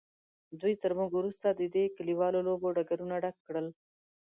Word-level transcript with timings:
دوی 0.61 0.73
تر 0.81 0.91
موږ 0.97 1.09
وروسته 1.15 1.47
د 1.51 1.61
دې 1.75 1.83
کلیوالو 1.97 2.45
لوبو 2.47 2.67
ډګرونه 2.77 3.15
ډک 3.23 3.35
کړل. 3.45 3.67